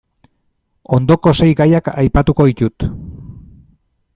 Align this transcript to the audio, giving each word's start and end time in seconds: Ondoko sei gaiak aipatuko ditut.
Ondoko 0.97 1.33
sei 1.41 1.49
gaiak 1.59 1.91
aipatuko 2.05 2.49
ditut. 2.53 2.89